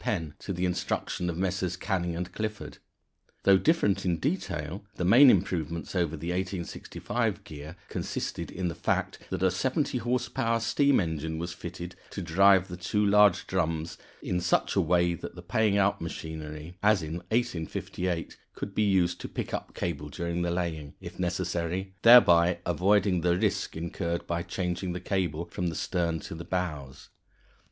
[0.03, 1.77] Penn to the instructions of Messrs.
[1.77, 2.79] Canning & Clifford.
[3.43, 9.19] Though different in detail, the main improvement over the 1865 gear consisted in the fact
[9.29, 13.99] that a 70 horse power steam engine was fitted to drive the two large drums
[14.23, 19.21] in such a way that the paying out machinery, as in 1858, could be used
[19.21, 24.41] to pick up cable during the laying, if necessary, thereby avoiding the risk incurred by
[24.41, 27.09] changing the cable from the stern to the bows.